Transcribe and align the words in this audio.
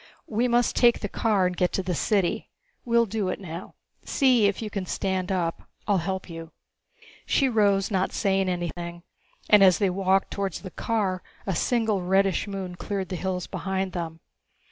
We 0.25 0.47
must 0.47 0.75
take 0.75 1.01
the 1.01 1.07
car 1.07 1.45
and 1.45 1.55
get 1.55 1.71
to 1.73 1.83
the 1.83 1.93
city. 1.93 2.49
We'll 2.85 3.05
do 3.05 3.27
it 3.27 3.39
now. 3.39 3.75
See 4.03 4.47
if 4.47 4.59
you 4.59 4.71
can 4.71 4.87
stand 4.87 5.31
up 5.31 5.69
I'll 5.87 5.99
help 5.99 6.27
you." 6.27 6.53
She 7.27 7.47
rose, 7.47 7.91
not 7.91 8.11
saying 8.11 8.49
anything, 8.49 9.03
and 9.47 9.63
as 9.63 9.77
they 9.77 9.91
walked 9.91 10.31
towards 10.31 10.61
the 10.61 10.71
car 10.71 11.21
a 11.45 11.55
single, 11.55 12.01
reddish 12.01 12.47
moon 12.47 12.73
cleared 12.77 13.09
the 13.09 13.15
hills 13.15 13.45
behind 13.45 13.91
them. 13.91 14.21